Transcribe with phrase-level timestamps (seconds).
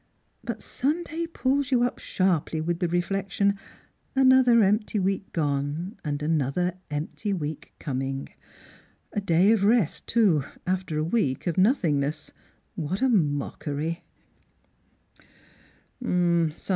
[0.43, 3.59] But Sunday pulls you up sharj^ly with the reflection
[4.15, 8.29] —'Another empty week gone; another empty week coming!'
[9.13, 12.31] A day of rest, too, after a week of nothingness.
[12.73, 14.03] What a mockery